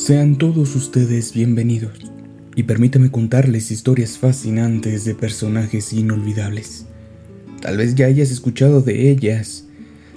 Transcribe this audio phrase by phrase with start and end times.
[0.00, 2.10] Sean todos ustedes bienvenidos
[2.56, 6.86] y permítame contarles historias fascinantes de personajes inolvidables.
[7.60, 9.66] Tal vez ya hayas escuchado de ellas,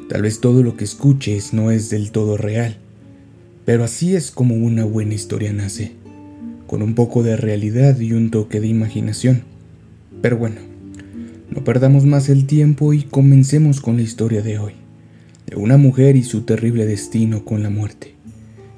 [0.08, 2.78] tal vez todo lo que escuches no es del todo real,
[3.66, 5.92] pero así es como una buena historia nace,
[6.66, 9.44] con un poco de realidad y un toque de imaginación.
[10.22, 10.62] Pero bueno,
[11.50, 14.76] no perdamos más el tiempo y comencemos con la historia de hoy,
[15.46, 18.13] de una mujer y su terrible destino con la muerte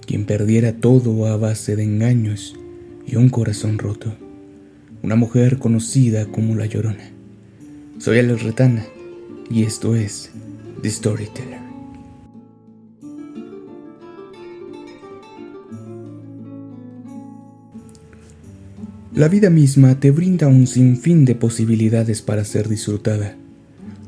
[0.06, 2.56] quien perdiera todo a base de engaños
[3.06, 4.14] y un corazón roto.
[5.04, 7.12] Una mujer conocida como La Llorona.
[8.00, 8.86] Soy Alex Retana
[9.50, 10.32] y esto es
[10.82, 11.66] The Storyteller.
[19.14, 23.38] La vida misma te brinda un sinfín de posibilidades para ser disfrutada.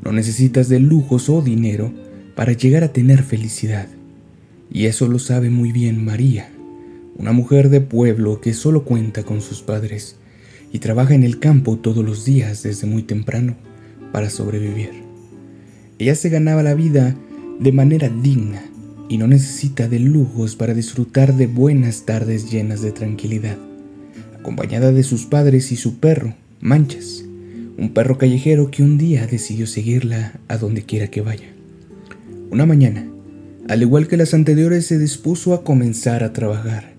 [0.04, 1.94] No necesitas de lujos o dinero
[2.36, 3.88] para llegar a tener felicidad.
[4.72, 6.50] Y eso lo sabe muy bien María,
[7.18, 10.18] una mujer de pueblo que solo cuenta con sus padres
[10.72, 13.56] y trabaja en el campo todos los días desde muy temprano
[14.12, 14.92] para sobrevivir.
[16.00, 17.16] Ella se ganaba la vida
[17.60, 18.64] de manera digna
[19.10, 23.58] y no necesita de lujos para disfrutar de buenas tardes llenas de tranquilidad,
[24.38, 27.24] acompañada de sus padres y su perro, Manchas,
[27.78, 31.48] un perro callejero que un día decidió seguirla a donde quiera que vaya.
[32.50, 33.08] Una mañana,
[33.68, 36.94] al igual que las anteriores, se dispuso a comenzar a trabajar.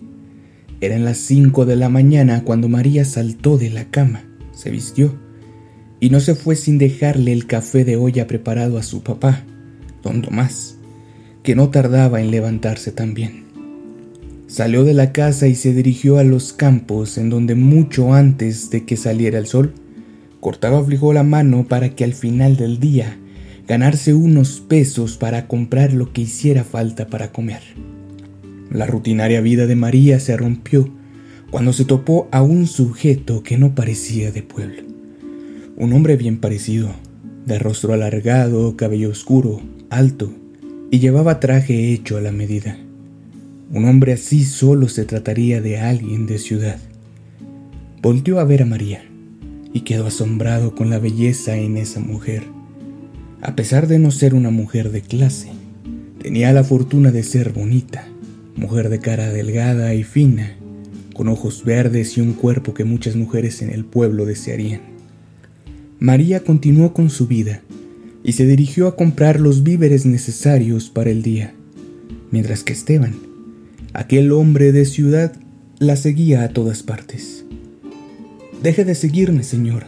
[0.81, 5.19] Eran las 5 de la mañana cuando María saltó de la cama, se vistió
[6.01, 9.45] y no se fue sin dejarle el café de olla preparado a su papá,
[10.03, 10.77] don Tomás,
[11.43, 13.47] que no tardaba en levantarse también.
[14.47, 18.85] Salió de la casa y se dirigió a los campos en donde mucho antes de
[18.85, 19.73] que saliera el sol,
[20.41, 23.19] cortaba frijol a mano para que al final del día
[23.69, 27.61] ganarse unos pesos para comprar lo que hiciera falta para comer.
[28.71, 30.89] La rutinaria vida de María se rompió
[31.51, 34.83] cuando se topó a un sujeto que no parecía de pueblo.
[35.77, 36.95] Un hombre bien parecido,
[37.45, 40.33] de rostro alargado, cabello oscuro, alto,
[40.91, 42.79] y llevaba traje hecho a la medida.
[43.71, 46.79] Un hombre así solo se trataría de alguien de ciudad.
[48.01, 49.05] Volteó a ver a María
[49.75, 52.58] y quedó asombrado con la belleza en esa mujer
[53.41, 55.49] a pesar de no ser una mujer de clase,
[56.21, 58.07] tenía la fortuna de ser bonita,
[58.57, 60.57] mujer de cara delgada y fina,
[61.15, 64.81] con ojos verdes y un cuerpo que muchas mujeres en el pueblo desearían.
[66.01, 67.63] María continuó con su vida
[68.25, 71.55] y se dirigió a comprar los víveres necesarios para el día,
[72.31, 73.15] mientras que Esteban,
[73.93, 75.33] aquel hombre de ciudad,
[75.79, 77.45] la seguía a todas partes.
[78.63, 79.85] Deje de seguirme, señor,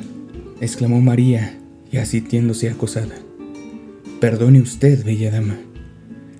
[0.60, 1.58] exclamó María,
[1.92, 3.16] y así tiéndose acosada.
[4.20, 5.56] Perdone usted, bella dama.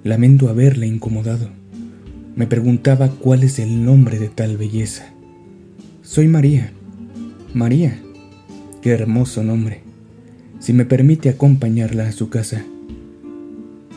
[0.05, 1.49] Lamento haberle incomodado.
[2.37, 5.15] Me preguntaba cuál es el nombre de tal belleza.
[6.03, 6.73] Soy María.
[7.55, 7.99] María.
[8.83, 9.81] Qué hermoso nombre.
[10.59, 12.63] Si me permite acompañarla a su casa.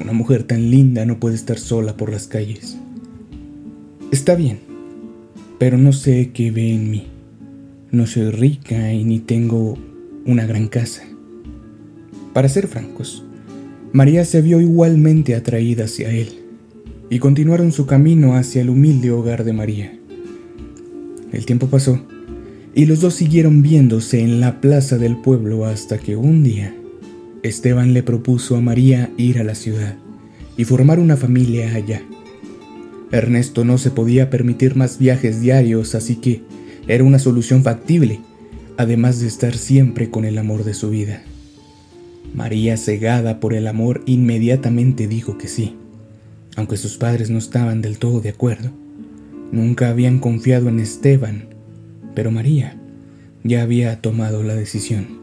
[0.01, 2.77] Una mujer tan linda no puede estar sola por las calles.
[4.13, 4.59] Está bien,
[5.59, 7.07] pero no sé qué ve en mí.
[7.91, 9.77] No soy rica y ni tengo
[10.25, 11.03] una gran casa.
[12.31, 13.25] Para ser francos,
[13.93, 16.29] María se vio igualmente atraída hacia él
[17.11, 19.99] y continuaron su camino hacia el humilde hogar de María.
[21.31, 22.01] El tiempo pasó
[22.73, 26.75] y los dos siguieron viéndose en la plaza del pueblo hasta que un día
[27.43, 29.95] Esteban le propuso a María ir a la ciudad
[30.57, 32.01] y formar una familia allá.
[33.11, 36.41] Ernesto no se podía permitir más viajes diarios, así que
[36.87, 38.21] era una solución factible,
[38.75, 41.21] además de estar siempre con el amor de su vida.
[42.33, 45.75] María, cegada por el amor, inmediatamente dijo que sí,
[46.55, 48.71] aunque sus padres no estaban del todo de acuerdo.
[49.51, 51.45] Nunca habían confiado en Esteban,
[52.15, 52.79] pero María
[53.43, 55.21] ya había tomado la decisión.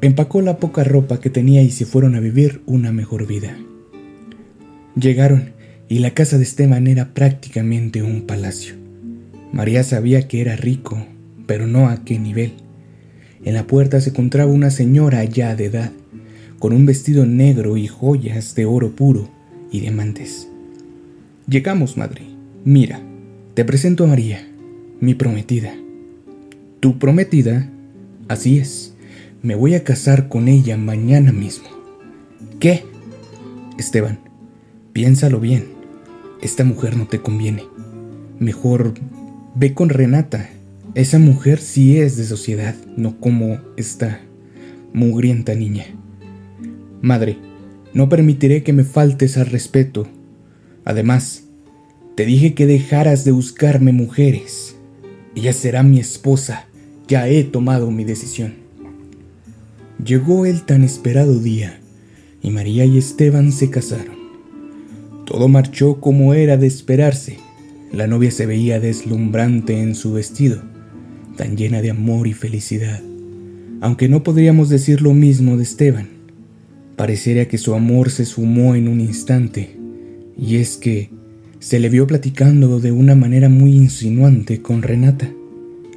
[0.00, 3.56] Empacó la poca ropa que tenía y se fueron a vivir una mejor vida.
[4.96, 5.52] Llegaron
[5.88, 8.74] y la casa de Esteban era prácticamente un palacio.
[9.52, 11.06] María sabía que era rico,
[11.46, 12.52] pero no a qué nivel.
[13.44, 15.92] En la puerta se encontraba una señora ya de edad,
[16.58, 19.28] con un vestido negro y joyas de oro puro
[19.70, 20.48] y diamantes.
[21.46, 22.22] Llegamos, madre.
[22.64, 23.00] Mira,
[23.52, 24.48] te presento a María,
[25.00, 25.74] mi prometida.
[26.80, 27.70] ¿Tu prometida?
[28.28, 28.94] Así es.
[29.42, 31.68] Me voy a casar con ella mañana mismo.
[32.60, 32.84] ¿Qué?
[33.78, 34.20] Esteban,
[34.94, 35.64] piénsalo bien.
[36.40, 37.64] Esta mujer no te conviene.
[38.38, 38.94] Mejor
[39.54, 40.48] ve con Renata
[40.94, 44.20] esa mujer sí es de sociedad, no como esta
[44.92, 45.86] mugrienta niña.
[47.02, 47.36] Madre,
[47.92, 50.06] no permitiré que me faltes al respeto.
[50.84, 51.44] Además,
[52.14, 54.76] Te dije que dejaras de buscarme mujeres.
[55.34, 56.66] Ella será mi esposa.
[57.08, 58.54] Ya he tomado mi decisión.
[60.04, 61.80] Llegó el tan esperado día
[62.40, 64.14] y María y Esteban se casaron.
[65.26, 67.38] Todo marchó como era de esperarse.
[67.90, 70.62] La novia se veía deslumbrante en su vestido,
[71.36, 73.00] tan llena de amor y felicidad.
[73.80, 76.08] Aunque no podríamos decir lo mismo de Esteban.
[76.96, 79.76] Parecería que su amor se sumó en un instante,
[80.38, 81.10] y es que
[81.58, 85.32] se le vio platicando de una manera muy insinuante con Renata,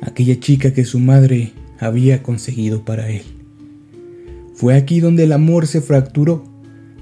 [0.02, 3.24] aquella chica que su madre había conseguido para él.
[4.56, 6.44] Fue aquí donde el amor se fracturó,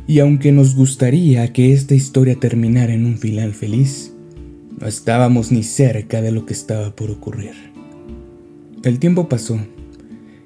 [0.08, 4.14] y aunque nos gustaría que esta historia terminara en un final feliz,
[4.80, 7.75] no estábamos ni cerca de lo que estaba por ocurrir.
[8.86, 9.60] El tiempo pasó,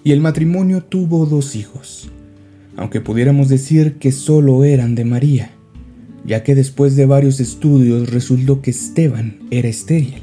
[0.03, 2.09] y el matrimonio tuvo dos hijos,
[2.75, 5.51] aunque pudiéramos decir que solo eran de María
[6.25, 10.21] ya que después de varios estudios resultó que Esteban era estéril,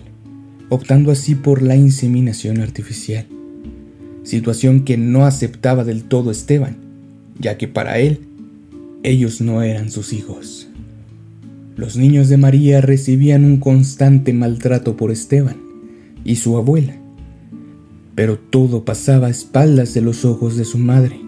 [0.69, 3.27] optando así por la inseminación artificial,
[4.23, 6.77] situación que no aceptaba del todo Esteban,
[7.39, 8.21] ya que para él
[9.03, 10.69] ellos no eran sus hijos.
[11.77, 15.57] Los niños de María recibían un constante maltrato por Esteban
[16.25, 16.97] y su abuela,
[18.17, 21.21] pero todo pasaba a espaldas de los ojos de su madre,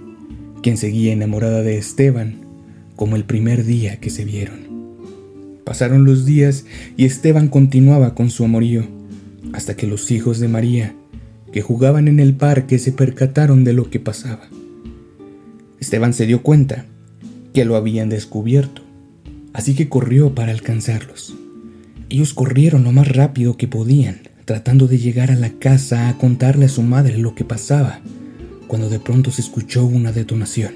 [0.62, 2.40] quien seguía enamorada de Esteban
[2.96, 4.67] como el primer día que se vieron.
[5.64, 6.64] Pasaron los días
[6.96, 8.85] y Esteban continuaba con su amorío,
[9.52, 10.96] hasta que los hijos de María,
[11.52, 14.49] que jugaban en el parque, se percataron de lo que pasaba.
[15.79, 16.87] Esteban se dio cuenta
[17.52, 18.82] que lo habían descubierto,
[19.52, 21.37] así que corrió para alcanzarlos.
[22.08, 26.64] Ellos corrieron lo más rápido que podían, tratando de llegar a la casa a contarle
[26.64, 28.00] a su madre lo que pasaba,
[28.66, 30.72] cuando de pronto se escuchó una detonación.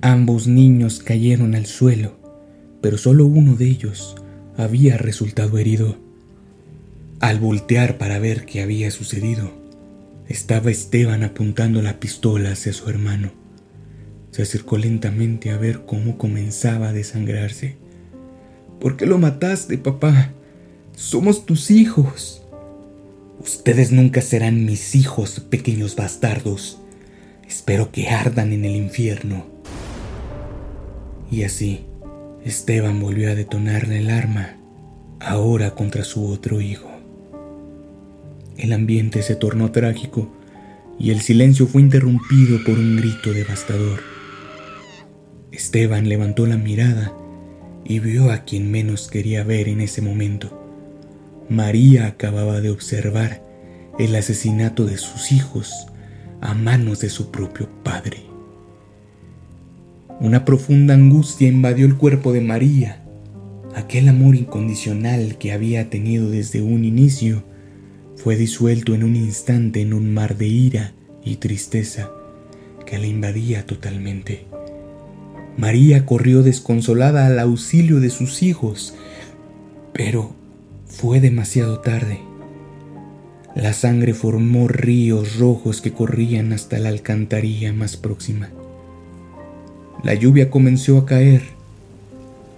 [0.00, 2.16] Ambos niños cayeron al suelo,
[2.80, 4.16] pero solo uno de ellos
[4.56, 5.98] había resultado herido.
[7.20, 9.52] Al voltear para ver qué había sucedido,
[10.26, 13.30] estaba Esteban apuntando la pistola hacia su hermano.
[14.32, 17.83] Se acercó lentamente a ver cómo comenzaba a desangrarse.
[18.84, 20.32] ¿Por qué lo mataste, papá?
[20.94, 22.42] Somos tus hijos.
[23.40, 26.82] Ustedes nunca serán mis hijos, pequeños bastardos.
[27.48, 29.46] Espero que ardan en el infierno.
[31.30, 31.86] Y así,
[32.44, 34.58] Esteban volvió a detonarle el arma,
[35.18, 36.90] ahora contra su otro hijo.
[38.58, 40.30] El ambiente se tornó trágico
[40.98, 44.00] y el silencio fue interrumpido por un grito devastador.
[45.52, 47.14] Esteban levantó la mirada
[47.84, 50.60] y vio a quien menos quería ver en ese momento.
[51.48, 53.42] María acababa de observar
[53.98, 55.86] el asesinato de sus hijos
[56.40, 58.24] a manos de su propio padre.
[60.20, 63.04] Una profunda angustia invadió el cuerpo de María.
[63.74, 67.44] Aquel amor incondicional que había tenido desde un inicio
[68.16, 70.92] fue disuelto en un instante en un mar de ira
[71.24, 72.10] y tristeza
[72.86, 74.46] que la invadía totalmente.
[75.56, 78.94] María corrió desconsolada al auxilio de sus hijos,
[79.92, 80.32] pero
[80.86, 82.18] fue demasiado tarde.
[83.54, 88.50] La sangre formó ríos rojos que corrían hasta la alcantarilla más próxima.
[90.02, 91.42] La lluvia comenzó a caer,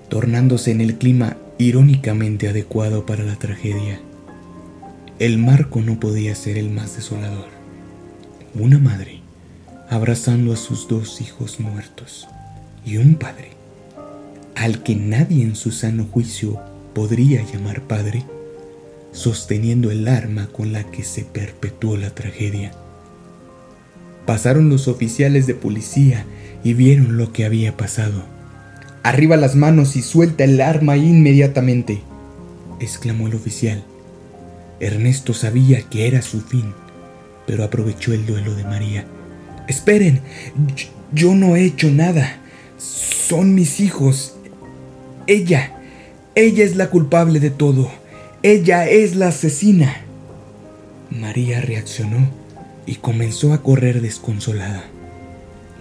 [0.08, 4.00] tornándose en el clima irónicamente adecuado para la tragedia.
[5.18, 7.48] El marco no podía ser el más desolador.
[8.54, 9.20] Una madre
[9.90, 12.26] abrazando a sus dos hijos muertos
[12.86, 13.50] y un padre,
[14.54, 16.58] al que nadie en su sano juicio
[16.94, 18.24] podría llamar padre,
[19.12, 22.72] sosteniendo el arma con la que se perpetuó la tragedia.
[24.24, 26.24] Pasaron los oficiales de policía
[26.64, 28.24] y vieron lo que había pasado.
[29.02, 32.02] Arriba las manos y suelta el arma inmediatamente,
[32.80, 33.84] exclamó el oficial.
[34.80, 36.72] Ernesto sabía que era su fin,
[37.46, 39.06] pero aprovechó el duelo de María.
[39.68, 40.20] Esperen,
[41.12, 42.40] yo no he hecho nada.
[42.78, 44.35] Son mis hijos.
[45.26, 45.80] Ella,
[46.35, 47.90] ella es la culpable de todo.
[48.42, 50.02] Ella es la asesina.
[51.11, 52.28] María reaccionó
[52.87, 54.85] y comenzó a correr desconsolada.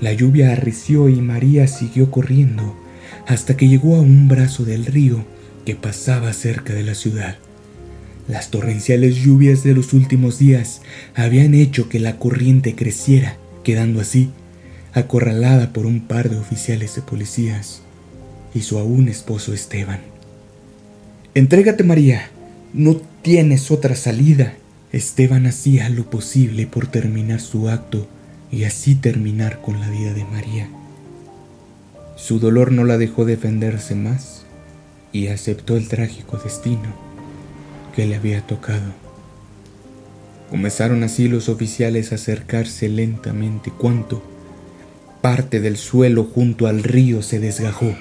[0.01, 2.75] La lluvia arreció y María siguió corriendo
[3.27, 5.23] hasta que llegó a un brazo del río
[5.65, 7.37] que pasaba cerca de la ciudad.
[8.27, 10.81] Las torrenciales lluvias de los últimos días
[11.13, 14.31] habían hecho que la corriente creciera, quedando así
[14.95, 17.81] acorralada por un par de oficiales de policías
[18.53, 19.99] y su aún esposo Esteban.
[21.33, 22.29] Entrégate María,
[22.73, 24.53] no tienes otra salida.
[24.93, 28.07] Esteban hacía lo posible por terminar su acto
[28.49, 30.69] y así terminar con la vida de María.
[32.15, 34.43] Su dolor no la dejó defenderse más
[35.11, 36.95] y aceptó el trágico destino
[37.93, 38.93] que le había tocado.
[40.49, 44.34] Comenzaron así los oficiales a acercarse lentamente cuanto
[45.25, 47.95] parte del suelo junto al río se desgajó,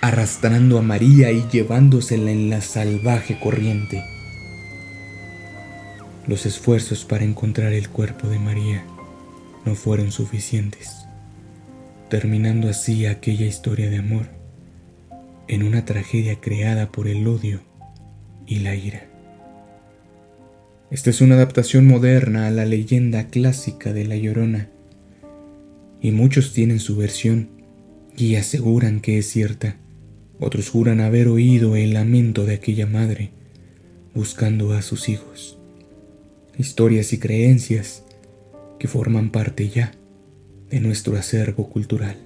[0.00, 4.04] arrastrando a María y llevándosela en la salvaje corriente.
[6.28, 8.84] Los esfuerzos para encontrar el cuerpo de María
[9.64, 11.08] no fueron suficientes,
[12.08, 14.26] terminando así aquella historia de amor
[15.48, 17.62] en una tragedia creada por el odio
[18.46, 19.08] y la ira.
[20.92, 24.68] Esta es una adaptación moderna a la leyenda clásica de La Llorona,
[26.00, 27.48] y muchos tienen su versión
[28.16, 29.76] y aseguran que es cierta.
[30.40, 33.30] Otros juran haber oído el lamento de aquella madre
[34.14, 35.58] buscando a sus hijos
[36.58, 38.02] historias y creencias
[38.78, 39.92] que forman parte ya
[40.70, 42.16] de nuestro acervo cultural.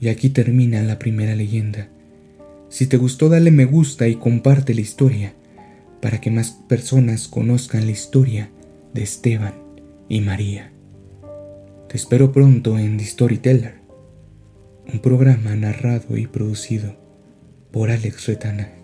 [0.00, 1.88] Y aquí termina la primera leyenda.
[2.68, 5.34] Si te gustó, dale me gusta y comparte la historia
[6.02, 8.50] para que más personas conozcan la historia
[8.92, 9.54] de Esteban
[10.08, 10.75] y María.
[11.96, 13.80] Espero pronto en The Storyteller,
[14.92, 16.94] un programa narrado y producido
[17.72, 18.75] por Alex Retana.